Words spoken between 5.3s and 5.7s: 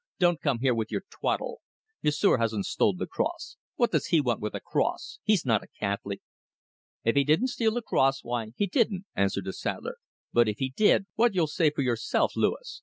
not a